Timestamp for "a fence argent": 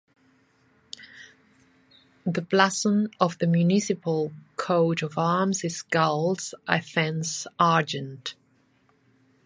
6.67-8.33